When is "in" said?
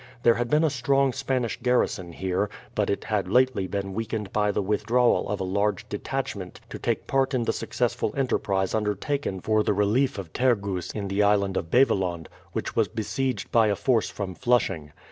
7.35-7.43, 10.95-11.07